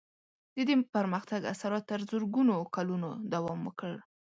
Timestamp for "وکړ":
3.63-3.93